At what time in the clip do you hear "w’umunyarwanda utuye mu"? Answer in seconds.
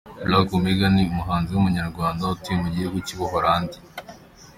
1.51-2.69